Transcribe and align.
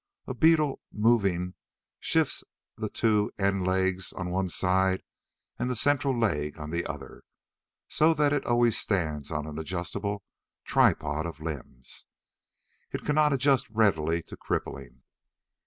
A 0.25 0.33
beetle 0.33 0.81
moving 0.91 1.53
shifts 1.99 2.43
the 2.75 2.89
two 2.89 3.31
end 3.37 3.67
legs 3.67 4.11
on 4.13 4.31
one 4.31 4.49
side 4.49 5.03
and 5.59 5.69
the 5.69 5.75
central 5.75 6.17
leg 6.19 6.57
on 6.57 6.71
the 6.71 6.87
other, 6.87 7.21
so 7.87 8.15
that 8.15 8.33
it 8.33 8.43
always 8.47 8.79
stands 8.79 9.29
on 9.29 9.45
an 9.45 9.59
adjustable 9.59 10.23
tripod 10.65 11.27
of 11.27 11.39
limbs. 11.39 12.07
It 12.91 13.01
cannot 13.05 13.31
adjust 13.31 13.69
readily 13.69 14.23
to 14.23 14.35
crippling. 14.35 15.03